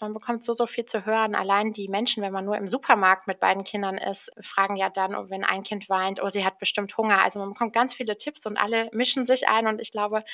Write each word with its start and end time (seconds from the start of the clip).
Man 0.00 0.14
bekommt 0.14 0.42
so, 0.42 0.54
so 0.54 0.64
viel 0.64 0.86
zu 0.86 1.04
hören. 1.04 1.34
Allein 1.34 1.72
die 1.72 1.88
Menschen, 1.88 2.22
wenn 2.22 2.32
man 2.32 2.46
nur 2.46 2.56
im 2.56 2.68
Supermarkt 2.68 3.26
mit 3.26 3.38
beiden 3.38 3.64
Kindern 3.64 3.98
ist, 3.98 4.30
fragen 4.40 4.76
ja 4.76 4.88
dann, 4.88 5.14
oh, 5.14 5.28
wenn 5.28 5.44
ein 5.44 5.62
Kind 5.62 5.90
weint, 5.90 6.22
oh, 6.22 6.30
sie 6.30 6.42
hat 6.42 6.58
bestimmt 6.58 6.96
Hunger. 6.96 7.22
Also 7.22 7.38
man 7.38 7.50
bekommt 7.50 7.74
ganz 7.74 7.92
viele 7.92 8.16
Tipps 8.16 8.46
und 8.46 8.56
alle 8.56 8.88
mischen 8.92 9.26
sich 9.26 9.48
ein. 9.48 9.66
Und 9.66 9.78
ich 9.78 9.92
glaube, 9.92 10.24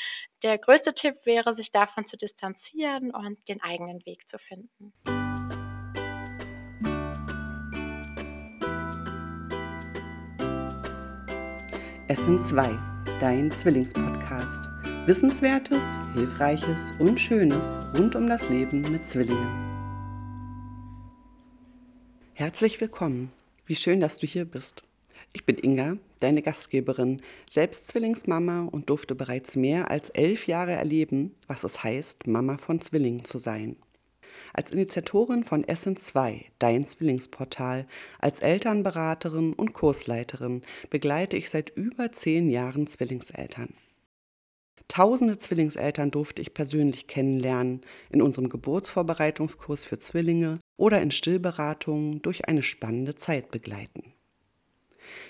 der 0.44 0.58
größte 0.58 0.94
Tipp 0.94 1.14
wäre, 1.24 1.52
sich 1.52 1.72
davon 1.72 2.04
zu 2.04 2.16
distanzieren 2.16 3.10
und 3.10 3.48
den 3.48 3.60
eigenen 3.60 4.06
Weg 4.06 4.28
zu 4.28 4.38
finden. 4.38 4.92
Essen 12.06 12.40
2, 12.40 12.78
dein 13.18 13.50
Zwillingspodcast. 13.50 14.75
Wissenswertes, 15.06 16.00
Hilfreiches 16.14 16.98
und 16.98 17.20
Schönes 17.20 17.62
rund 17.96 18.16
um 18.16 18.28
das 18.28 18.50
Leben 18.50 18.80
mit 18.90 19.06
Zwillingen. 19.06 19.64
Herzlich 22.34 22.80
willkommen. 22.80 23.30
Wie 23.66 23.76
schön, 23.76 24.00
dass 24.00 24.18
du 24.18 24.26
hier 24.26 24.44
bist. 24.44 24.82
Ich 25.32 25.46
bin 25.46 25.58
Inga, 25.58 25.98
deine 26.18 26.42
Gastgeberin, 26.42 27.22
selbst 27.48 27.86
Zwillingsmama 27.86 28.62
und 28.72 28.90
durfte 28.90 29.14
bereits 29.14 29.54
mehr 29.54 29.92
als 29.92 30.10
elf 30.10 30.48
Jahre 30.48 30.72
erleben, 30.72 31.36
was 31.46 31.62
es 31.62 31.84
heißt, 31.84 32.26
Mama 32.26 32.58
von 32.58 32.80
Zwillingen 32.80 33.24
zu 33.24 33.38
sein. 33.38 33.76
Als 34.54 34.72
Initiatorin 34.72 35.44
von 35.44 35.62
Essen 35.62 35.96
2, 35.96 36.46
dein 36.58 36.84
Zwillingsportal, 36.84 37.86
als 38.18 38.40
Elternberaterin 38.40 39.52
und 39.52 39.72
Kursleiterin 39.72 40.62
begleite 40.90 41.36
ich 41.36 41.48
seit 41.48 41.70
über 41.76 42.10
zehn 42.10 42.50
Jahren 42.50 42.88
Zwillingseltern. 42.88 43.72
Tausende 44.88 45.36
Zwillingseltern 45.36 46.10
durfte 46.10 46.42
ich 46.42 46.54
persönlich 46.54 47.06
kennenlernen, 47.06 47.80
in 48.10 48.22
unserem 48.22 48.48
Geburtsvorbereitungskurs 48.48 49.84
für 49.84 49.98
Zwillinge 49.98 50.60
oder 50.76 51.02
in 51.02 51.10
Stillberatungen 51.10 52.22
durch 52.22 52.48
eine 52.48 52.62
spannende 52.62 53.16
Zeit 53.16 53.50
begleiten. 53.50 54.12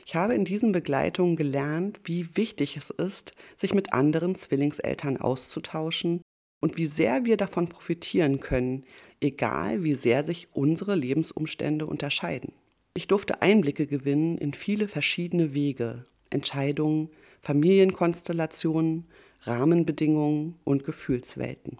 Ich 0.05 0.15
habe 0.15 0.35
in 0.35 0.45
diesen 0.45 0.73
Begleitungen 0.73 1.37
gelernt, 1.37 2.01
wie 2.05 2.37
wichtig 2.37 2.77
es 2.77 2.91
ist, 2.91 3.33
sich 3.57 3.75
mit 3.75 3.93
anderen 3.93 4.35
Zwillingseltern 4.35 5.17
auszutauschen 5.17 6.23
und 6.61 6.77
wie 6.77 6.87
sehr 6.87 7.25
wir 7.25 7.37
davon 7.37 7.69
profitieren 7.69 8.41
können, 8.41 8.85
egal 9.21 9.83
wie 9.83 9.95
sehr 9.95 10.25
sich 10.25 10.49
unsere 10.53 10.95
Lebensumstände 10.95 11.87
unterscheiden. 11.87 12.53
Ich 12.95 13.09
durfte 13.09 13.43
Einblicke 13.43 13.87
gewinnen 13.87 14.39
in 14.39 14.55
viele 14.55 14.89
verschiedene 14.89 15.53
Wege, 15.53 16.07
Entscheidungen, 16.31 17.11
Familienkonstellationen, 17.43 19.07
Rahmenbedingungen 19.47 20.59
und 20.65 20.85
Gefühlswelten. 20.85 21.79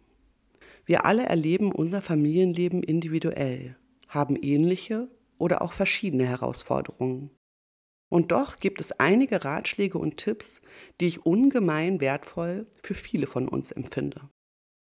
Wir 0.85 1.05
alle 1.05 1.25
erleben 1.25 1.73
unser 1.73 2.01
Familienleben 2.01 2.83
individuell, 2.83 3.77
haben 4.09 4.37
ähnliche 4.37 5.09
oder 5.39 5.63
auch 5.63 5.73
verschiedene 5.73 6.27
Herausforderungen. 6.27 7.31
Und 8.09 8.31
doch 8.31 8.61
gibt 8.61 8.81
es 8.81 8.93
einige 8.93 9.45
Ratschläge 9.45 9.99
und 9.99 10.17
Tipps, 10.17 10.63
die 11.01 11.07
ich 11.07 11.27
ungemein 11.27 12.01
wertvoll 12.01 12.67
für 12.83 12.95
viele 12.95 13.27
von 13.27 13.49
uns 13.49 13.73
empfinde. 13.73 14.21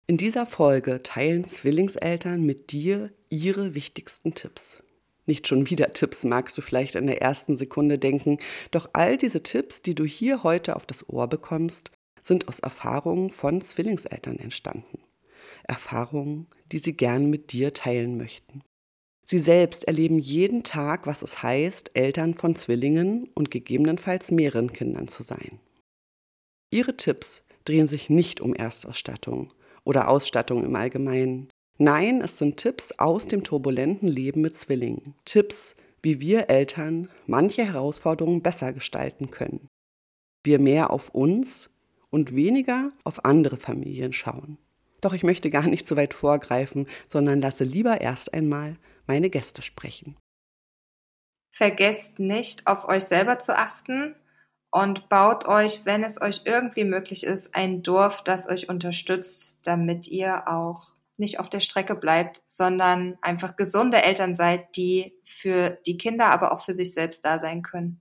In 0.07 0.17
dieser 0.17 0.45
Folge 0.45 1.03
teilen 1.03 1.45
Zwillingseltern 1.47 2.43
mit 2.43 2.71
dir 2.71 3.11
ihre 3.29 3.75
wichtigsten 3.75 4.33
Tipps. 4.33 4.81
Nicht 5.25 5.47
schon 5.47 5.69
wieder 5.69 5.93
Tipps, 5.93 6.23
magst 6.23 6.57
du 6.57 6.61
vielleicht 6.61 6.95
in 6.95 7.05
der 7.05 7.21
ersten 7.21 7.57
Sekunde 7.57 7.99
denken, 7.99 8.39
doch 8.71 8.89
all 8.93 9.17
diese 9.17 9.43
Tipps, 9.43 9.83
die 9.83 9.93
du 9.93 10.05
hier 10.05 10.41
heute 10.41 10.75
auf 10.75 10.87
das 10.87 11.07
Ohr 11.07 11.27
bekommst, 11.27 11.91
sind 12.21 12.47
aus 12.47 12.59
Erfahrungen 12.59 13.31
von 13.31 13.61
Zwillingseltern 13.61 14.39
entstanden. 14.39 14.99
Erfahrungen, 15.63 16.47
die 16.71 16.79
sie 16.79 16.93
gern 16.93 17.29
mit 17.29 17.51
dir 17.51 17.73
teilen 17.73 18.17
möchten. 18.17 18.63
Sie 19.25 19.39
selbst 19.39 19.83
erleben 19.83 20.17
jeden 20.17 20.63
Tag, 20.63 21.05
was 21.05 21.21
es 21.21 21.43
heißt, 21.43 21.91
Eltern 21.93 22.33
von 22.33 22.55
Zwillingen 22.55 23.29
und 23.35 23.51
gegebenenfalls 23.51 24.31
mehreren 24.31 24.73
Kindern 24.73 25.07
zu 25.07 25.21
sein. 25.21 25.59
Ihre 26.71 26.97
Tipps 26.97 27.43
drehen 27.65 27.87
sich 27.87 28.09
nicht 28.09 28.41
um 28.41 28.55
Erstausstattung 28.55 29.53
oder 29.83 30.07
Ausstattung 30.07 30.65
im 30.65 30.75
Allgemeinen. 30.75 31.49
Nein, 31.77 32.21
es 32.21 32.39
sind 32.39 32.57
Tipps 32.57 32.91
aus 32.97 33.27
dem 33.27 33.43
turbulenten 33.43 34.07
Leben 34.07 34.41
mit 34.41 34.57
Zwillingen. 34.59 35.13
Tipps, 35.25 35.75
wie 36.01 36.19
wir 36.19 36.49
Eltern 36.49 37.09
manche 37.27 37.63
Herausforderungen 37.63 38.41
besser 38.41 38.73
gestalten 38.73 39.29
können. 39.29 39.67
Wir 40.43 40.59
mehr 40.59 40.89
auf 40.89 41.09
uns 41.09 41.69
und 42.09 42.35
weniger 42.35 42.91
auf 43.03 43.25
andere 43.25 43.57
Familien 43.57 44.13
schauen. 44.13 44.57
Doch 45.01 45.13
ich 45.13 45.23
möchte 45.23 45.49
gar 45.49 45.67
nicht 45.67 45.85
zu 45.85 45.95
weit 45.95 46.13
vorgreifen, 46.13 46.87
sondern 47.07 47.41
lasse 47.41 47.63
lieber 47.63 48.01
erst 48.01 48.33
einmal 48.33 48.75
meine 49.07 49.29
Gäste 49.29 49.61
sprechen. 49.61 50.17
Vergesst 51.51 52.19
nicht, 52.19 52.67
auf 52.67 52.87
euch 52.87 53.05
selber 53.05 53.39
zu 53.39 53.57
achten 53.57 54.15
und 54.71 55.09
baut 55.09 55.47
euch, 55.47 55.85
wenn 55.85 56.03
es 56.03 56.21
euch 56.21 56.41
irgendwie 56.45 56.83
möglich 56.83 57.23
ist, 57.23 57.55
ein 57.55 57.81
Dorf, 57.81 58.23
das 58.23 58.47
euch 58.47 58.69
unterstützt, 58.69 59.59
damit 59.63 60.07
ihr 60.07 60.47
auch 60.47 60.93
nicht 61.17 61.39
auf 61.39 61.49
der 61.49 61.59
Strecke 61.59 61.95
bleibt, 61.95 62.41
sondern 62.45 63.17
einfach 63.21 63.55
gesunde 63.55 64.01
Eltern 64.01 64.33
seid, 64.33 64.75
die 64.77 65.19
für 65.23 65.79
die 65.85 65.97
Kinder, 65.97 66.27
aber 66.27 66.53
auch 66.53 66.63
für 66.63 66.73
sich 66.73 66.93
selbst 66.93 67.25
da 67.25 67.39
sein 67.39 67.61
können. 67.61 67.99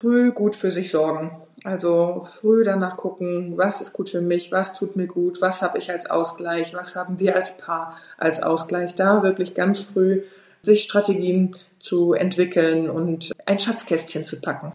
Früh 0.00 0.32
gut 0.32 0.56
für 0.56 0.70
sich 0.70 0.90
sorgen. 0.90 1.42
Also 1.64 2.24
früh 2.40 2.62
danach 2.62 2.96
gucken, 2.96 3.56
was 3.56 3.80
ist 3.80 3.92
gut 3.92 4.10
für 4.10 4.20
mich, 4.20 4.52
was 4.52 4.74
tut 4.74 4.94
mir 4.94 5.06
gut, 5.06 5.40
was 5.40 5.62
habe 5.62 5.78
ich 5.78 5.90
als 5.90 6.08
Ausgleich, 6.08 6.74
was 6.74 6.94
haben 6.94 7.18
wir 7.18 7.34
als 7.34 7.56
Paar 7.56 7.96
als 8.18 8.42
Ausgleich. 8.42 8.94
Da 8.94 9.22
wirklich 9.22 9.54
ganz 9.54 9.80
früh 9.80 10.22
sich 10.62 10.82
Strategien 10.82 11.56
zu 11.78 12.12
entwickeln 12.12 12.90
und 12.90 13.32
ein 13.46 13.58
Schatzkästchen 13.58 14.26
zu 14.26 14.40
packen. 14.40 14.74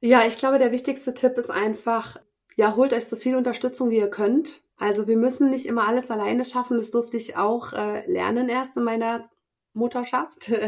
Ja, 0.00 0.26
ich 0.26 0.36
glaube, 0.36 0.58
der 0.58 0.72
wichtigste 0.72 1.14
Tipp 1.14 1.38
ist 1.38 1.50
einfach, 1.50 2.18
ja, 2.56 2.76
holt 2.76 2.92
euch 2.92 3.06
so 3.06 3.16
viel 3.16 3.36
Unterstützung, 3.36 3.90
wie 3.90 3.98
ihr 3.98 4.10
könnt. 4.10 4.60
Also 4.76 5.06
wir 5.06 5.16
müssen 5.16 5.50
nicht 5.50 5.66
immer 5.66 5.86
alles 5.86 6.10
alleine 6.10 6.44
schaffen. 6.44 6.76
Das 6.76 6.90
durfte 6.90 7.16
ich 7.16 7.36
auch 7.36 7.72
äh, 7.72 8.04
lernen 8.10 8.48
erst 8.48 8.76
in 8.76 8.82
meiner 8.82 9.28
Mutterschaft. 9.74 10.50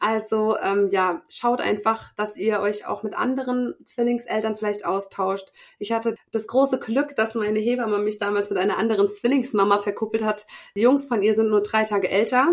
Also 0.00 0.56
ähm, 0.58 0.88
ja, 0.90 1.22
schaut 1.30 1.62
einfach, 1.62 2.12
dass 2.14 2.36
ihr 2.36 2.60
euch 2.60 2.86
auch 2.86 3.02
mit 3.02 3.14
anderen 3.14 3.74
Zwillingseltern 3.86 4.54
vielleicht 4.54 4.84
austauscht. 4.84 5.50
Ich 5.78 5.92
hatte 5.92 6.14
das 6.30 6.46
große 6.46 6.78
Glück, 6.78 7.16
dass 7.16 7.34
meine 7.34 7.58
Hebamme 7.58 7.98
mich 7.98 8.18
damals 8.18 8.50
mit 8.50 8.58
einer 8.58 8.76
anderen 8.76 9.08
Zwillingsmama 9.08 9.78
verkuppelt 9.78 10.22
hat. 10.22 10.46
Die 10.76 10.82
Jungs 10.82 11.06
von 11.06 11.22
ihr 11.22 11.32
sind 11.32 11.48
nur 11.48 11.62
drei 11.62 11.84
Tage 11.84 12.10
älter. 12.10 12.48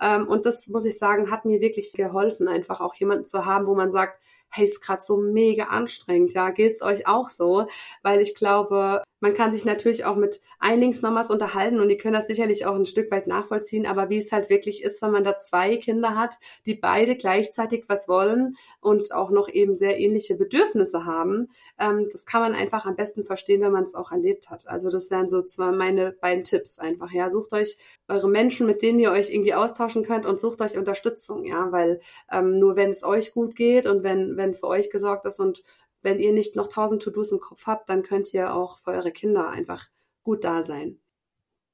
Ähm, 0.00 0.26
und 0.26 0.44
das, 0.44 0.66
muss 0.68 0.84
ich 0.84 0.98
sagen, 0.98 1.30
hat 1.30 1.44
mir 1.44 1.60
wirklich 1.60 1.92
geholfen, 1.92 2.48
einfach 2.48 2.80
auch 2.80 2.96
jemanden 2.96 3.26
zu 3.26 3.46
haben, 3.46 3.66
wo 3.66 3.76
man 3.76 3.92
sagt, 3.92 4.18
hey, 4.50 4.64
ist 4.64 4.80
gerade 4.80 5.02
so 5.02 5.18
mega 5.18 5.64
anstrengend, 5.64 6.32
ja, 6.32 6.50
geht's 6.50 6.82
euch 6.82 7.06
auch 7.06 7.28
so? 7.28 7.66
Weil 8.02 8.20
ich 8.20 8.34
glaube, 8.34 9.02
man 9.20 9.34
kann 9.34 9.52
sich 9.52 9.64
natürlich 9.64 10.04
auch 10.04 10.16
mit 10.16 10.40
Einlingsmamas 10.60 11.30
unterhalten 11.30 11.80
und 11.80 11.88
die 11.88 11.96
können 11.96 12.14
das 12.14 12.26
sicherlich 12.26 12.66
auch 12.66 12.74
ein 12.74 12.86
Stück 12.86 13.10
weit 13.10 13.26
nachvollziehen, 13.26 13.86
aber 13.86 14.10
wie 14.10 14.18
es 14.18 14.32
halt 14.32 14.50
wirklich 14.50 14.82
ist, 14.82 15.02
wenn 15.02 15.10
man 15.10 15.24
da 15.24 15.36
zwei 15.36 15.76
Kinder 15.76 16.16
hat, 16.16 16.38
die 16.66 16.74
beide 16.74 17.16
gleichzeitig 17.16 17.84
was 17.88 18.08
wollen 18.08 18.56
und 18.80 19.12
auch 19.12 19.30
noch 19.30 19.48
eben 19.48 19.74
sehr 19.74 19.98
ähnliche 19.98 20.36
Bedürfnisse 20.36 21.04
haben, 21.04 21.48
ähm, 21.78 22.08
das 22.12 22.26
kann 22.26 22.42
man 22.42 22.54
einfach 22.54 22.86
am 22.86 22.96
besten 22.96 23.24
verstehen, 23.24 23.60
wenn 23.60 23.72
man 23.72 23.84
es 23.84 23.94
auch 23.94 24.12
erlebt 24.12 24.50
hat. 24.50 24.68
Also 24.68 24.90
das 24.90 25.10
wären 25.10 25.28
so 25.28 25.42
zwar 25.42 25.72
meine 25.72 26.12
beiden 26.12 26.44
Tipps 26.44 26.78
einfach, 26.78 27.10
ja, 27.10 27.30
sucht 27.30 27.52
euch 27.52 27.78
eure 28.08 28.28
Menschen, 28.28 28.66
mit 28.66 28.82
denen 28.82 29.00
ihr 29.00 29.10
euch 29.10 29.30
irgendwie 29.30 29.54
austauschen 29.54 30.04
könnt 30.04 30.26
und 30.26 30.40
sucht 30.40 30.60
euch 30.60 30.78
Unterstützung, 30.78 31.44
ja, 31.44 31.72
weil 31.72 32.00
ähm, 32.30 32.58
nur 32.58 32.76
wenn 32.76 32.90
es 32.90 33.04
euch 33.04 33.32
gut 33.32 33.56
geht 33.56 33.86
und 33.86 34.02
wenn, 34.02 34.36
wenn 34.36 34.54
für 34.54 34.68
euch 34.68 34.90
gesorgt 34.90 35.24
ist 35.24 35.40
und 35.40 35.62
wenn 36.02 36.18
ihr 36.18 36.32
nicht 36.32 36.56
noch 36.56 36.68
tausend 36.68 37.02
To-Dos 37.02 37.32
im 37.32 37.40
Kopf 37.40 37.66
habt, 37.66 37.88
dann 37.88 38.02
könnt 38.02 38.32
ihr 38.32 38.54
auch 38.54 38.78
für 38.78 38.90
eure 38.90 39.10
Kinder 39.10 39.50
einfach 39.50 39.86
gut 40.22 40.44
da 40.44 40.62
sein. 40.62 40.98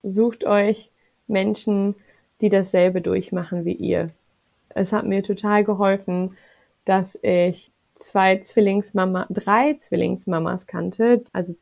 Sucht 0.02 0.44
euch 0.44 0.90
Menschen, 1.26 1.94
die 2.40 2.48
dasselbe 2.48 3.00
durchmachen 3.00 3.64
wie 3.64 3.72
ihr. 3.72 4.08
Es 4.68 4.92
hat 4.92 5.06
mir 5.06 5.22
total 5.22 5.64
geholfen, 5.64 6.36
dass 6.84 7.18
ich 7.22 7.70
zwei 8.00 8.38
Zwillingsmama, 8.38 9.26
drei 9.30 9.78
Zwillingsmamas 9.80 10.66
kannte. 10.66 11.24
Also 11.32 11.54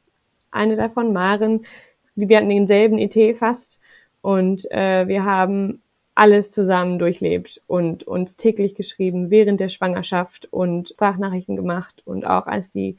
eine 0.50 0.76
davon, 0.76 1.12
Maren, 1.12 1.66
die 2.14 2.28
wir 2.28 2.38
hatten 2.38 2.48
denselben 2.48 2.98
ET 2.98 3.38
fast 3.38 3.78
und 4.20 4.70
äh, 4.70 5.06
wir 5.08 5.24
haben 5.24 5.82
alles 6.14 6.50
zusammen 6.50 6.98
durchlebt 6.98 7.62
und 7.66 8.04
uns 8.04 8.36
täglich 8.36 8.74
geschrieben 8.74 9.30
während 9.30 9.60
der 9.60 9.70
Schwangerschaft 9.70 10.46
und 10.50 10.90
Sprachnachrichten 10.90 11.56
gemacht 11.56 12.02
und 12.04 12.26
auch 12.26 12.46
als 12.46 12.70
die 12.70 12.96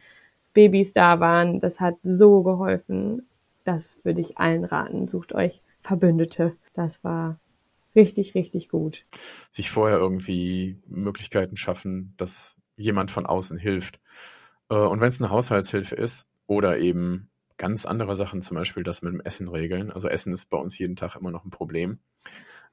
Babys 0.54 0.94
da 0.94 1.20
waren. 1.20 1.60
Das 1.60 1.80
hat 1.80 1.98
so 2.04 2.42
geholfen. 2.44 3.28
Das 3.66 3.98
würde 4.04 4.22
ich 4.22 4.38
allen 4.38 4.66
raten. 4.66 5.08
Sucht 5.08 5.34
euch 5.34 5.62
Verbündete. 5.84 6.56
Das 6.74 7.04
war 7.04 7.40
richtig, 7.96 8.34
richtig 8.36 8.70
gut. 8.70 9.06
Sich 9.52 9.70
vorher 9.70 9.98
irgendwie 9.98 10.78
Möglichkeiten 10.88 11.56
schaffen, 11.56 12.14
dass 12.18 12.58
jemand 12.76 13.12
von 13.12 13.26
außen 13.26 13.58
hilft. 13.58 14.00
Äh, 14.70 14.76
und 14.76 15.02
wenn 15.02 15.10
es 15.10 15.22
eine 15.22 15.30
Haushaltshilfe 15.30 15.96
ist 15.96 16.28
oder 16.48 16.78
eben 16.80 17.30
ganz 17.58 17.86
andere 17.86 18.16
Sachen, 18.16 18.42
zum 18.42 18.58
Beispiel 18.58 18.84
das 18.84 19.04
mit 19.04 19.14
dem 19.14 19.22
Essen 19.22 19.48
regeln. 19.48 19.92
Also 19.92 20.08
Essen 20.08 20.34
ist 20.34 20.50
bei 20.50 20.58
uns 20.58 20.78
jeden 20.80 20.96
Tag 20.96 21.16
immer 21.16 21.32
noch 21.32 21.46
ein 21.46 21.52
Problem. 21.52 22.00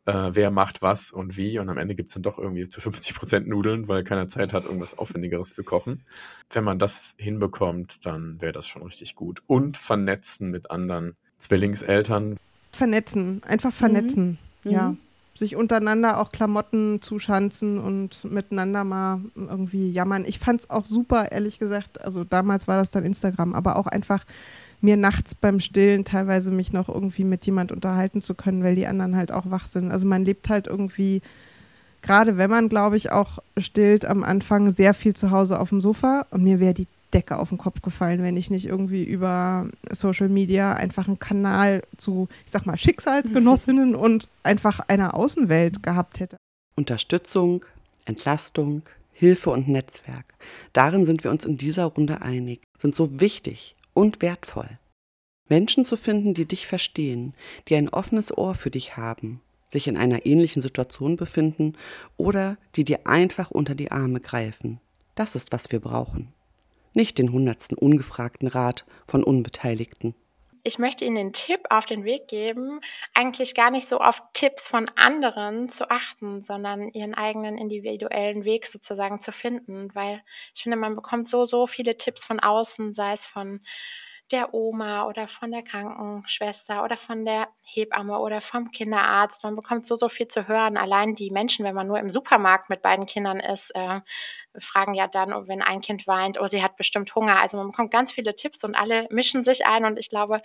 Äh, 0.07 0.31
wer 0.33 0.51
macht 0.51 0.83
was 0.83 1.13
und 1.13 1.37
wie 1.37 1.59
und 1.59 1.69
am 1.69 1.79
Ende 1.79 1.95
gibt's 1.95 2.15
dann 2.15 2.23
doch 2.23 2.39
irgendwie 2.39 2.69
zu 2.69 2.81
50 2.81 3.15
Prozent 3.15 3.47
Nudeln, 3.47 3.87
weil 3.87 4.03
keiner 4.03 4.29
Zeit 4.29 4.53
hat, 4.53 4.65
irgendwas 4.65 4.97
Aufwendigeres 4.99 5.55
zu 5.55 5.63
kochen. 5.63 6.05
Wenn 6.51 6.65
man 6.65 6.79
das 6.79 7.15
hinbekommt, 7.19 8.07
dann 8.07 8.41
wäre 8.41 8.53
das 8.53 8.67
schon 8.67 8.83
richtig 8.83 9.15
gut. 9.15 9.43
Und 9.47 9.77
vernetzen 9.77 10.51
mit 10.51 10.71
anderen 10.71 11.17
Zwillingseltern. 11.37 12.37
Vernetzen, 12.73 13.43
einfach 13.45 13.73
vernetzen, 13.73 14.39
mhm. 14.65 14.71
ja. 14.71 14.89
Mhm 14.91 14.99
sich 15.41 15.57
untereinander 15.57 16.19
auch 16.19 16.31
Klamotten 16.31 17.03
zuschanzen 17.03 17.79
und 17.79 18.25
miteinander 18.25 18.85
mal 18.85 19.21
irgendwie 19.35 19.91
jammern. 19.91 20.25
Ich 20.25 20.39
fand 20.39 20.61
es 20.61 20.71
auch 20.71 20.85
super, 20.85 21.33
ehrlich 21.33 21.59
gesagt. 21.59 22.05
Also 22.05 22.25
damals 22.25 22.69
war 22.69 22.77
das 22.77 22.91
dann 22.91 23.05
Instagram, 23.05 23.55
aber 23.55 23.77
auch 23.77 23.87
einfach 23.87 24.25
mir 24.81 24.97
nachts 24.97 25.35
beim 25.35 25.61
Stillen 25.61 26.05
teilweise 26.05 26.51
mich 26.51 26.73
noch 26.73 26.89
irgendwie 26.89 27.25
mit 27.25 27.45
jemand 27.47 27.73
unterhalten 27.73 28.23
zu 28.23 28.35
können, 28.35 28.63
weil 28.63 28.75
die 28.75 28.87
anderen 28.87 29.17
halt 29.17 29.33
auch 29.33 29.51
wach 29.51 29.67
sind. 29.67 29.91
Also 29.91 30.07
man 30.07 30.25
lebt 30.25 30.49
halt 30.49 30.67
irgendwie, 30.67 31.23
gerade 32.03 32.37
wenn 32.39 32.51
man, 32.51 32.69
glaube 32.69 32.97
ich, 32.97 33.13
auch 33.13 33.39
stillt 33.57 34.05
am 34.05 34.25
Anfang 34.25 34.75
sehr 34.75 34.95
viel 34.95 35.15
zu 35.15 35.31
Hause 35.31 35.61
auf 35.61 35.69
dem 35.69 35.81
Sofa 35.81 36.27
und 36.31 36.43
mir 36.43 36.61
wäre 36.61 36.75
die 36.75 36.87
Decke 37.13 37.39
auf 37.39 37.49
den 37.49 37.59
Kopf 37.59 37.83
gefallen, 37.83 38.23
wenn 38.23 38.37
ich 38.37 38.51
nicht 38.51 38.67
irgendwie 38.67 39.05
über 39.05 39.67
Social 39.91 40.29
Media 40.29 40.75
einfach 40.75 41.09
einen 41.09 41.19
Kanal 41.19 41.83
zu, 41.97 42.29
ich 42.47 42.53
sag 42.53 42.67
mal, 42.67 42.77
Schicksalsgenossinnen 42.77 43.95
und 43.97 44.29
einfach 44.43 44.81
einer 44.89 45.15
Außenwelt 45.15 45.83
gehabt 45.83 46.21
hätte. 46.21 46.37
Unterstützung, 46.77 47.65
Entlastung, 48.05 48.83
Hilfe 49.13 49.51
und 49.51 49.69
Netzwerk. 49.69 50.25
Darin 50.73 51.05
sind 51.05 51.25
wir 51.25 51.31
uns 51.31 51.45
in 51.45 51.59
dieser 51.59 51.87
Runde 51.87 52.23
einig, 52.23 52.63
sind 52.81 52.95
so 52.95 53.21
wichtig 53.21 53.75
und 54.01 54.23
wertvoll. 54.23 54.79
Menschen 55.49 55.85
zu 55.85 55.97
finden, 55.97 56.35
die 56.35 56.47
dich 56.47 56.67
verstehen, 56.67 57.35
die 57.69 57.77
ein 57.77 57.89
offenes 57.89 58.37
Ohr 58.37 58.55
für 58.55 58.71
dich 58.71 58.97
haben, 58.97 59.41
sich 59.69 59.89
in 59.89 59.97
einer 59.97 60.27
ähnlichen 60.27 60.63
Situation 60.63 61.17
befinden 61.17 61.75
oder 62.17 62.57
die 62.77 62.85
dir 62.85 63.07
einfach 63.07 63.51
unter 63.51 63.75
die 63.75 63.91
Arme 63.91 64.21
greifen. 64.21 64.81
Das 65.15 65.35
ist, 65.35 65.53
was 65.53 65.71
wir 65.71 65.81
brauchen 65.81 66.33
nicht 66.95 67.19
den 67.19 67.33
hundertsten 67.33 67.77
ungefragten 67.77 68.49
Rat 68.49 68.85
von 69.07 69.23
Unbeteiligten. 69.23 70.15
Ich 70.63 70.79
möchte 70.79 71.05
Ihnen 71.05 71.17
den 71.17 71.33
Tipp 71.33 71.61
auf 71.71 71.87
den 71.87 72.05
Weg 72.05 72.29
geben, 72.29 72.81
eigentlich 73.15 73.55
gar 73.55 73.71
nicht 73.71 73.89
so 73.89 73.99
auf 73.99 74.23
Tipps 74.35 74.69
von 74.69 74.87
anderen 74.97 75.69
zu 75.69 75.91
achten, 75.91 76.43
sondern 76.43 76.89
Ihren 76.91 77.15
eigenen 77.15 77.57
individuellen 77.57 78.45
Weg 78.45 78.67
sozusagen 78.67 79.21
zu 79.21 79.33
finden, 79.33 79.95
weil 79.95 80.23
ich 80.55 80.63
finde, 80.63 80.77
man 80.77 80.95
bekommt 80.97 81.27
so, 81.27 81.47
so 81.47 81.67
viele 81.67 81.97
Tipps 81.97 82.25
von 82.25 82.41
außen, 82.41 82.93
sei 82.93 83.13
es 83.13 83.25
von 83.25 83.61
der 84.33 84.55
Oma 84.55 85.07
oder 85.07 85.29
von 85.29 85.51
der 85.51 85.63
Krankenschwester 85.63 86.85
oder 86.85 86.97
von 86.97 87.25
der 87.25 87.49
Hebamme 87.65 88.19
oder 88.19 88.41
vom 88.41 88.71
Kinderarzt. 88.71 89.43
Man 89.45 89.57
bekommt 89.57 89.85
so, 89.85 89.97
so 89.97 90.09
viel 90.09 90.29
zu 90.29 90.47
hören. 90.47 90.77
Allein 90.77 91.15
die 91.15 91.31
Menschen, 91.31 91.65
wenn 91.65 91.75
man 91.75 91.87
nur 91.87 91.99
im 91.99 92.11
Supermarkt 92.11 92.71
mit 92.71 92.83
beiden 92.83 93.07
Kindern 93.07 93.41
ist, 93.41 93.75
äh, 93.75 94.01
fragen 94.59 94.95
ja 94.95 95.09
dann, 95.09 95.33
oh, 95.33 95.49
wenn 95.49 95.63
ein 95.63 95.81
Kind 95.81 96.07
weint, 96.07 96.41
oh, 96.41 96.47
sie 96.47 96.63
hat 96.63 96.77
bestimmt 96.77 97.15
Hunger. 97.15 97.41
Also 97.41 97.57
man 97.57 97.69
bekommt 97.69 97.91
ganz 97.91 98.13
viele 98.13 98.35
Tipps 98.37 98.65
und 98.65 98.75
alle 98.75 99.07
mischen 99.11 99.45
sich 99.45 99.67
ein. 99.67 99.85
Und 99.85 99.99
ich 99.99 100.09
glaube, 100.11 100.43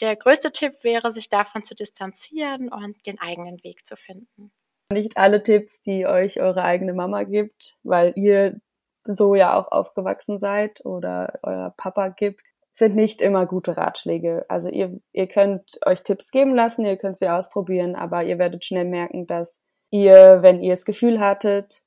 der 0.00 0.16
größte 0.16 0.52
Tipp 0.52 0.72
wäre, 0.82 1.12
sich 1.12 1.28
davon 1.28 1.62
zu 1.62 1.74
distanzieren 1.74 2.68
und 2.68 3.06
den 3.06 3.20
eigenen 3.20 3.62
Weg 3.62 3.86
zu 3.86 3.96
finden. 3.96 4.50
Nicht 4.92 5.16
alle 5.16 5.42
Tipps, 5.42 5.82
die 5.82 6.06
euch 6.06 6.40
eure 6.40 6.62
eigene 6.62 6.94
Mama 6.94 7.24
gibt, 7.24 7.76
weil 7.82 8.12
ihr 8.16 8.60
so 9.04 9.34
ja 9.34 9.54
auch 9.58 9.70
aufgewachsen 9.70 10.38
seid 10.38 10.84
oder 10.84 11.38
euer 11.42 11.74
Papa 11.76 12.08
gibt, 12.08 12.45
sind 12.76 12.94
nicht 12.94 13.22
immer 13.22 13.46
gute 13.46 13.78
Ratschläge. 13.78 14.44
Also 14.48 14.68
ihr, 14.68 15.00
ihr 15.12 15.26
könnt 15.28 15.78
euch 15.86 16.02
Tipps 16.02 16.30
geben 16.30 16.54
lassen, 16.54 16.84
ihr 16.84 16.98
könnt 16.98 17.16
sie 17.16 17.28
ausprobieren, 17.30 17.96
aber 17.96 18.22
ihr 18.22 18.38
werdet 18.38 18.66
schnell 18.66 18.84
merken, 18.84 19.26
dass 19.26 19.62
ihr, 19.88 20.42
wenn 20.42 20.62
ihr 20.62 20.74
das 20.74 20.84
Gefühl 20.84 21.18
hattet, 21.18 21.80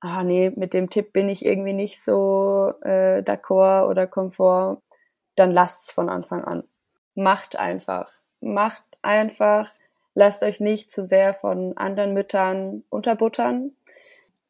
ah 0.00 0.24
nee, 0.24 0.50
mit 0.56 0.74
dem 0.74 0.90
Tipp 0.90 1.12
bin 1.12 1.28
ich 1.28 1.44
irgendwie 1.44 1.74
nicht 1.74 2.02
so 2.02 2.72
äh, 2.82 3.22
d'accord 3.22 3.88
oder 3.88 4.08
komfort, 4.08 4.82
dann 5.36 5.52
lasst's 5.52 5.92
von 5.92 6.08
Anfang 6.08 6.42
an. 6.42 6.64
Macht 7.14 7.54
einfach. 7.54 8.12
Macht 8.40 8.82
einfach. 9.02 9.70
Lasst 10.14 10.42
euch 10.42 10.58
nicht 10.58 10.90
zu 10.90 11.04
sehr 11.04 11.34
von 11.34 11.76
anderen 11.76 12.14
Müttern 12.14 12.82
unterbuttern. 12.90 13.76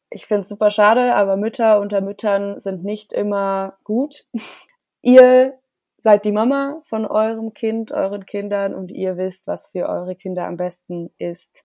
Ich 0.09 0.25
finde 0.25 0.41
es 0.41 0.49
super 0.49 0.71
schade, 0.71 1.13
aber 1.13 1.37
Mütter 1.37 1.79
unter 1.79 2.01
Müttern 2.01 2.59
sind 2.59 2.83
nicht 2.83 3.13
immer 3.13 3.77
gut. 3.83 4.25
Ihr 5.01 5.57
seid 5.97 6.25
die 6.25 6.31
Mama 6.31 6.81
von 6.85 7.05
eurem 7.05 7.53
Kind, 7.53 7.91
euren 7.91 8.25
Kindern 8.25 8.73
und 8.73 8.91
ihr 8.91 9.17
wisst, 9.17 9.47
was 9.47 9.67
für 9.67 9.87
eure 9.87 10.15
Kinder 10.15 10.47
am 10.47 10.57
besten 10.57 11.11
ist. 11.17 11.63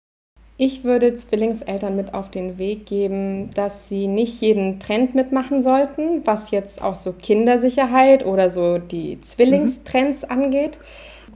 Ich 0.56 0.84
würde 0.84 1.16
Zwillingseltern 1.16 1.96
mit 1.96 2.14
auf 2.14 2.30
den 2.30 2.58
Weg 2.58 2.86
geben, 2.86 3.50
dass 3.54 3.88
sie 3.88 4.06
nicht 4.06 4.40
jeden 4.40 4.78
Trend 4.78 5.16
mitmachen 5.16 5.62
sollten, 5.62 6.24
was 6.24 6.52
jetzt 6.52 6.80
auch 6.80 6.94
so 6.94 7.12
Kindersicherheit 7.12 8.24
oder 8.24 8.50
so 8.50 8.78
die 8.78 9.20
Zwillingstrends 9.20 10.22
mhm. 10.22 10.30
angeht 10.30 10.78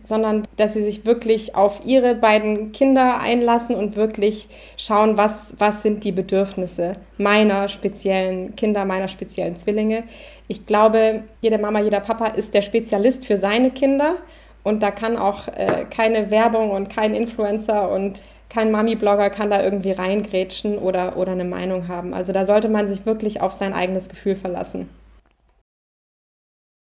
sondern 0.08 0.44
dass 0.56 0.72
sie 0.72 0.82
sich 0.82 1.04
wirklich 1.04 1.54
auf 1.54 1.82
ihre 1.84 2.14
beiden 2.14 2.72
Kinder 2.72 3.20
einlassen 3.20 3.76
und 3.76 3.94
wirklich 3.94 4.48
schauen, 4.78 5.18
was, 5.18 5.54
was 5.58 5.82
sind 5.82 6.02
die 6.02 6.12
Bedürfnisse 6.12 6.94
meiner 7.18 7.68
speziellen 7.68 8.56
Kinder, 8.56 8.86
meiner 8.86 9.08
speziellen 9.08 9.54
Zwillinge. 9.54 10.04
Ich 10.48 10.64
glaube, 10.64 11.24
jede 11.42 11.58
Mama, 11.58 11.80
jeder 11.80 12.00
Papa 12.00 12.28
ist 12.28 12.54
der 12.54 12.62
Spezialist 12.62 13.26
für 13.26 13.36
seine 13.36 13.70
Kinder 13.70 14.16
und 14.62 14.82
da 14.82 14.90
kann 14.90 15.18
auch 15.18 15.48
äh, 15.48 15.84
keine 15.90 16.30
Werbung 16.30 16.70
und 16.70 16.88
kein 16.88 17.14
Influencer 17.14 17.90
und 17.90 18.24
kein 18.48 18.70
Mami-Blogger 18.70 19.28
kann 19.28 19.50
da 19.50 19.62
irgendwie 19.62 19.92
reingrätschen 19.92 20.78
oder, 20.78 21.18
oder 21.18 21.32
eine 21.32 21.44
Meinung 21.44 21.86
haben. 21.86 22.14
Also 22.14 22.32
da 22.32 22.46
sollte 22.46 22.70
man 22.70 22.88
sich 22.88 23.04
wirklich 23.04 23.42
auf 23.42 23.52
sein 23.52 23.74
eigenes 23.74 24.08
Gefühl 24.08 24.36
verlassen. 24.36 24.88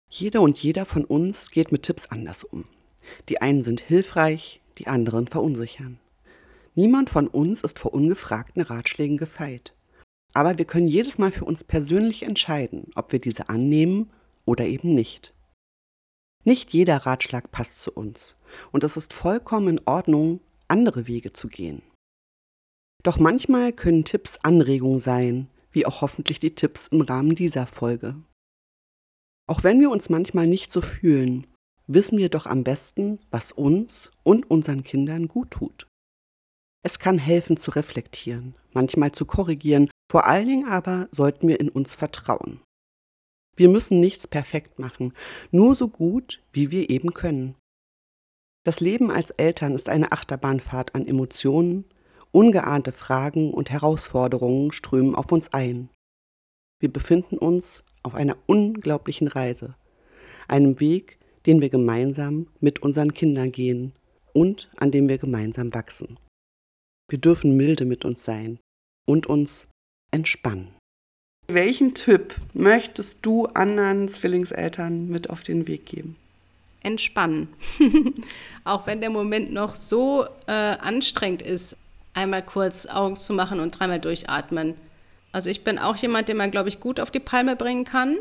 Jede 0.08 0.41
und 0.41 0.58
jeder 0.62 0.87
von 0.87 1.05
uns 1.05 1.50
geht 1.50 1.73
mit 1.73 1.82
Tipps 1.85 2.11
anders 2.11 2.44
um. 2.44 2.65
Die 3.29 3.41
einen 3.41 3.62
sind 3.62 3.81
hilfreich, 3.81 4.61
die 4.79 4.87
anderen 4.87 5.26
verunsichern. 5.26 5.99
Niemand 6.75 7.11
von 7.11 7.29
uns 7.29 7.62
ist 7.62 7.79
vor 7.79 7.93
ungefragten 7.93 8.62
Ratschlägen 8.62 9.19
gefeit. 9.19 9.75
Aber 10.35 10.56
wir 10.56 10.64
können 10.64 10.87
jedes 10.87 11.19
Mal 11.19 11.31
für 11.31 11.44
uns 11.44 11.64
persönlich 11.64 12.23
entscheiden, 12.23 12.91
ob 12.94 13.12
wir 13.12 13.20
diese 13.20 13.49
annehmen 13.50 14.11
oder 14.47 14.64
eben 14.64 14.94
nicht. 14.94 15.35
Nicht 16.44 16.73
jeder 16.73 16.97
Ratschlag 16.97 17.53
passt 17.53 17.82
zu 17.82 17.93
uns, 17.93 18.37
und 18.73 18.82
es 18.82 18.97
ist 18.97 19.12
vollkommen 19.12 19.69
in 19.69 19.81
Ordnung, 19.85 20.41
andere 20.67 21.06
Wege 21.06 21.32
zu 21.32 21.49
gehen. 21.49 21.82
Doch 23.03 23.19
manchmal 23.19 23.72
können 23.72 24.05
Tipps 24.05 24.39
Anregungen 24.43 24.98
sein, 24.98 25.48
wie 25.70 25.87
auch 25.87 26.01
hoffentlich 26.01 26.41
die 26.41 26.55
Tipps 26.55 26.89
im 26.89 27.03
Rahmen 27.03 27.34
dieser 27.34 27.67
Folge. 27.67 28.17
Auch 29.46 29.65
wenn 29.65 29.81
wir 29.81 29.91
uns 29.91 30.08
manchmal 30.08 30.46
nicht 30.46 30.72
so 30.72 30.81
fühlen 30.81 31.46
wissen 31.86 32.19
wir 32.19 32.29
doch 32.29 32.46
am 32.46 32.65
besten, 32.65 33.19
was 33.31 33.53
uns 33.53 34.10
und 34.22 34.51
unseren 34.51 34.84
Kindern 34.84 35.29
gut 35.29 35.51
tut. 35.51 35.86
Es 36.84 36.98
kann 36.98 37.19
helfen 37.19 37.56
zu 37.56 37.70
reflektieren, 37.70 38.55
manchmal 38.72 39.12
zu 39.12 39.24
korrigieren, 39.24 39.89
vor 40.10 40.27
allen 40.27 40.48
Dingen 40.48 40.69
aber 40.69 41.08
sollten 41.12 41.46
wir 41.48 41.60
in 41.60 41.69
uns 41.69 41.94
vertrauen. 41.94 42.60
Wir 43.56 43.69
müssen 43.69 44.01
nichts 44.01 44.27
perfekt 44.27 44.79
machen, 44.79 45.12
nur 45.51 45.77
so 45.77 45.89
gut, 45.89 46.43
wie 46.53 46.70
wir 46.70 46.91
eben 46.91 47.12
können. 47.15 47.55
Das 48.65 48.81
Leben 48.81 49.10
als 49.10 49.31
Eltern 49.31 49.74
ist 49.74 49.89
eine 49.89 50.12
Achterbahnfahrt 50.12 50.94
an 50.94 51.06
Emotionen, 51.06 51.84
ungeahnte 52.31 52.93
Fragen 52.93 53.53
und 53.53 53.70
Herausforderungen 53.70 54.72
strömen 54.72 55.15
auf 55.15 55.32
uns 55.32 55.53
ein. 55.53 55.91
Wir 56.81 56.93
befinden 56.93 57.39
uns 57.39 57.84
auf 58.03 58.15
einer 58.15 58.36
unglaublichen 58.46 59.29
Reise, 59.29 59.77
einem 60.48 60.81
Weg, 60.81 61.19
den 61.46 61.61
wir 61.61 61.69
gemeinsam 61.69 62.46
mit 62.61 62.81
unseren 62.81 63.15
Kindern 63.15 63.53
gehen 63.53 63.93
und 64.32 64.70
an 64.77 64.91
dem 64.91 65.08
wir 65.08 65.19
gemeinsam 65.19 65.75
wachsen. 65.75 66.19
Wir 67.08 67.19
dürfen 67.19 67.56
milde 67.56 67.84
mit 67.84 68.05
uns 68.05 68.25
sein 68.25 68.58
und 69.06 69.27
uns 69.27 69.67
entspannen. 70.13 70.69
Welchen 71.49 71.94
Tipp 71.94 72.37
möchtest 72.55 73.19
du 73.22 73.46
anderen 73.46 74.08
Zwillingseltern 74.08 75.08
mit 75.08 75.29
auf 75.29 75.43
den 75.43 75.67
Weg 75.67 75.87
geben? 75.87 76.17
Entspannen. 76.82 77.49
Auch 78.65 78.87
wenn 78.87 79.01
der 79.01 79.11
Moment 79.11 79.53
noch 79.53 79.75
so 79.75 80.25
äh, 80.46 80.53
anstrengend 80.53 81.43
ist, 81.43 81.77
einmal 82.15 82.44
kurz 82.44 82.87
Augen 82.87 83.17
zu 83.17 83.32
machen 83.32 83.61
und 83.61 83.79
dreimal 83.79 84.01
durchatmen. 84.01 84.75
Also 85.32 85.49
ich 85.51 85.65
bin 85.65 85.79
auch 85.79 85.96
jemand, 85.96 86.29
den 86.29 86.37
man, 86.37 86.51
glaube 86.51 86.69
ich, 86.69 86.81
gut 86.81 87.01
auf 87.01 87.11
die 87.11 87.20
Palme 87.20 87.56
bringen 87.56 87.84
kann. 87.84 88.19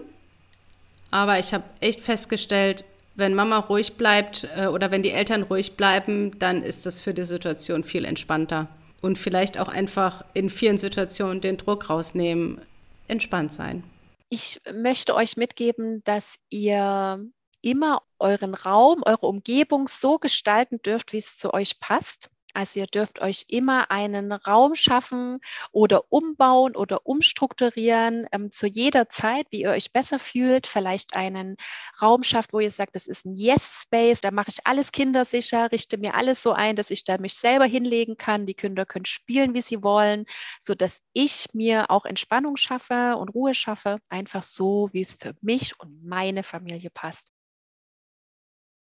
Aber 1.09 1.39
ich 1.39 1.53
habe 1.53 1.65
echt 1.81 1.99
festgestellt, 1.99 2.85
wenn 3.15 3.33
Mama 3.33 3.57
ruhig 3.59 3.93
bleibt 3.93 4.47
äh, 4.55 4.67
oder 4.67 4.91
wenn 4.91 5.03
die 5.03 5.11
Eltern 5.11 5.43
ruhig 5.43 5.77
bleiben, 5.77 6.37
dann 6.39 6.63
ist 6.63 6.85
das 6.85 7.01
für 7.01 7.13
die 7.13 7.23
Situation 7.23 7.83
viel 7.83 8.05
entspannter. 8.05 8.67
Und 9.01 9.17
vielleicht 9.17 9.59
auch 9.59 9.67
einfach 9.67 10.23
in 10.33 10.49
vielen 10.49 10.77
Situationen 10.77 11.41
den 11.41 11.57
Druck 11.57 11.89
rausnehmen, 11.89 12.61
entspannt 13.07 13.51
sein. 13.51 13.83
Ich 14.29 14.61
möchte 14.73 15.15
euch 15.15 15.37
mitgeben, 15.37 16.03
dass 16.03 16.35
ihr 16.49 17.19
immer 17.61 18.01
euren 18.19 18.53
Raum, 18.53 19.03
eure 19.05 19.27
Umgebung 19.27 19.87
so 19.87 20.17
gestalten 20.17 20.81
dürft, 20.81 21.13
wie 21.13 21.17
es 21.17 21.37
zu 21.37 21.53
euch 21.53 21.79
passt. 21.79 22.29
Also 22.53 22.79
ihr 22.79 22.87
dürft 22.87 23.21
euch 23.21 23.45
immer 23.49 23.91
einen 23.91 24.31
Raum 24.31 24.75
schaffen 24.75 25.39
oder 25.71 26.03
umbauen 26.09 26.75
oder 26.75 27.05
umstrukturieren 27.05 28.27
ähm, 28.31 28.51
zu 28.51 28.67
jeder 28.67 29.09
Zeit, 29.09 29.47
wie 29.51 29.61
ihr 29.61 29.71
euch 29.71 29.91
besser 29.91 30.19
fühlt. 30.19 30.67
Vielleicht 30.67 31.15
einen 31.15 31.57
Raum 32.01 32.23
schafft, 32.23 32.53
wo 32.53 32.59
ihr 32.59 32.71
sagt, 32.71 32.95
das 32.95 33.07
ist 33.07 33.25
ein 33.25 33.35
Yes-Space, 33.35 34.21
da 34.21 34.31
mache 34.31 34.49
ich 34.49 34.65
alles 34.65 34.91
kindersicher, 34.91 35.71
richte 35.71 35.97
mir 35.97 36.15
alles 36.15 36.41
so 36.41 36.53
ein, 36.53 36.75
dass 36.75 36.91
ich 36.91 37.03
da 37.03 37.17
mich 37.17 37.35
selber 37.35 37.65
hinlegen 37.65 38.17
kann. 38.17 38.45
Die 38.45 38.53
Kinder 38.53 38.85
können 38.85 39.05
spielen, 39.05 39.53
wie 39.53 39.61
sie 39.61 39.83
wollen, 39.83 40.25
sodass 40.59 41.01
ich 41.13 41.47
mir 41.53 41.91
auch 41.91 42.05
Entspannung 42.05 42.57
schaffe 42.57 43.15
und 43.17 43.29
Ruhe 43.29 43.53
schaffe, 43.53 43.99
einfach 44.09 44.43
so, 44.43 44.89
wie 44.93 45.01
es 45.01 45.15
für 45.15 45.35
mich 45.41 45.79
und 45.79 46.03
meine 46.03 46.43
Familie 46.43 46.89
passt. 46.89 47.31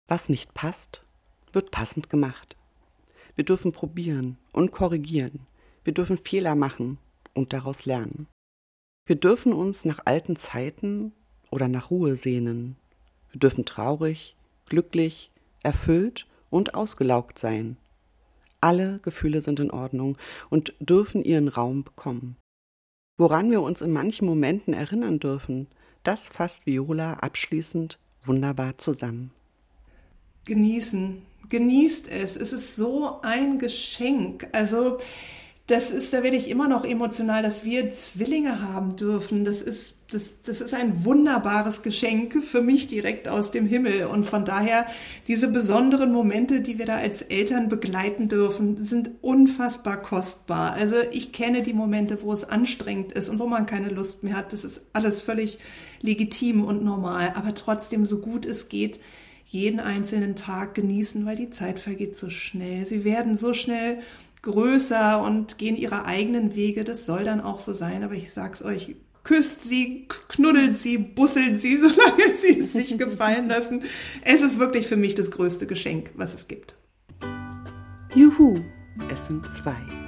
Was 0.08 0.30
nicht 0.30 0.54
passt, 0.54 1.04
wird 1.52 1.72
passend 1.72 2.10
gemacht. 2.10 2.57
Wir 3.38 3.46
dürfen 3.46 3.72
probieren 3.72 4.36
und 4.52 4.72
korrigieren. 4.72 5.42
Wir 5.84 5.94
dürfen 5.94 6.18
Fehler 6.18 6.56
machen 6.56 6.98
und 7.36 7.54
daraus 7.54 7.86
lernen. 7.86 8.26
Wir 9.06 9.16
dürfen 9.16 9.54
uns 9.54 9.86
nach 9.86 10.00
alten 10.06 10.36
Zeiten 10.36 11.14
oder 11.52 11.68
nach 11.68 11.92
Ruhe 11.92 12.18
sehnen. 12.18 12.78
Wir 13.32 13.40
dürfen 13.40 13.64
traurig, 13.64 14.36
glücklich, 14.66 15.32
erfüllt 15.62 16.26
und 16.50 16.74
ausgelaugt 16.74 17.38
sein. 17.38 17.78
Alle 18.60 19.00
Gefühle 19.04 19.44
sind 19.44 19.60
in 19.60 19.70
Ordnung 19.70 20.18
und 20.50 20.74
dürfen 20.80 21.24
ihren 21.24 21.48
Raum 21.48 21.84
bekommen. 21.84 22.38
Woran 23.18 23.52
wir 23.52 23.62
uns 23.62 23.82
in 23.82 23.94
manchen 23.94 24.26
Momenten 24.26 24.74
erinnern 24.74 25.20
dürfen, 25.20 25.68
das 26.02 26.28
fasst 26.28 26.66
Viola 26.66 27.14
abschließend 27.14 28.00
wunderbar 28.26 28.80
zusammen. 28.80 29.32
Genießen, 30.48 31.22
genießt 31.50 32.10
es. 32.10 32.38
Es 32.38 32.54
ist 32.54 32.78
so 32.78 33.20
ein 33.22 33.60
Geschenk. 33.60 34.48
Also 34.54 34.98
das 35.68 35.92
ist, 35.92 36.14
da 36.14 36.24
werde 36.24 36.38
ich 36.38 36.50
immer 36.50 36.70
noch 36.70 36.86
emotional, 36.86 37.44
dass 37.44 37.66
wir 37.66 37.92
Zwillinge 37.92 38.62
haben 38.62 38.96
dürfen. 38.96 39.44
Das 39.44 39.62
ist, 39.62 39.96
das, 40.12 40.42
das 40.42 40.62
ist 40.62 40.74
ein 40.74 41.04
wunderbares 41.04 41.84
Geschenk 41.84 42.42
für 42.42 42.62
mich 42.62 42.88
direkt 42.88 43.28
aus 43.28 43.52
dem 43.52 43.68
Himmel. 43.68 44.06
Und 44.06 44.26
von 44.26 44.46
daher, 44.46 44.88
diese 45.28 45.50
besonderen 45.50 46.14
Momente, 46.14 46.62
die 46.62 46.78
wir 46.78 46.86
da 46.86 46.96
als 46.96 47.22
Eltern 47.22 47.68
begleiten 47.68 48.30
dürfen, 48.30 48.86
sind 48.86 49.12
unfassbar 49.22 50.02
kostbar. 50.02 50.72
Also 50.72 50.96
ich 51.12 51.34
kenne 51.34 51.62
die 51.62 51.74
Momente, 51.74 52.20
wo 52.22 52.32
es 52.32 52.46
anstrengend 52.46 53.12
ist 53.12 53.28
und 53.28 53.40
wo 53.40 53.48
man 53.48 53.66
keine 53.66 53.90
Lust 53.90 54.24
mehr 54.24 54.38
hat. 54.38 54.54
Das 54.54 54.64
ist 54.64 54.86
alles 54.94 55.20
völlig 55.20 55.60
legitim 56.02 56.64
und 56.64 56.82
normal. 56.82 57.34
Aber 57.36 57.54
trotzdem, 57.54 58.06
so 58.06 58.20
gut 58.20 58.46
es 58.46 58.70
geht, 58.70 59.02
jeden 59.48 59.80
einzelnen 59.80 60.36
Tag 60.36 60.76
genießen, 60.76 61.26
weil 61.26 61.38
die 61.38 61.50
Zeit 61.50 61.80
vergeht 61.80 62.18
so 62.18 62.30
schnell. 62.30 62.86
Sie 62.86 63.06
werden 63.06 63.36
so 63.36 63.54
schnell 63.54 64.00
größer 64.42 65.22
und 65.22 65.58
gehen 65.58 65.76
ihre 65.76 66.06
eigenen 66.06 66.54
Wege. 66.54 66.84
Das 66.84 67.06
soll 67.06 67.24
dann 67.24 67.42
auch 67.42 67.60
so 67.60 67.74
sein. 67.74 68.04
Aber 68.04 68.14
ich 68.14 68.34
sag's 68.34 68.62
euch, 68.62 68.96
küsst 69.24 69.64
sie, 69.64 70.08
knuddelt 70.28 70.78
sie, 70.78 70.98
busselt 70.98 71.62
sie, 71.62 71.78
solange 71.82 72.36
sie 72.36 72.60
es 72.60 72.74
sich 72.74 72.98
gefallen 72.98 73.48
lassen. 73.50 73.84
Es 74.24 74.42
ist 74.42 74.60
wirklich 74.60 74.88
für 74.88 74.98
mich 74.98 75.16
das 75.16 75.32
größte 75.32 75.66
Geschenk, 75.66 76.12
was 76.16 76.34
es 76.34 76.48
gibt. 76.48 76.76
Juhu, 78.14 78.60
es 79.14 79.28
sind 79.28 79.46
zwei. 79.50 80.07